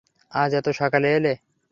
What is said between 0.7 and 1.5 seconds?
সকালে এলে?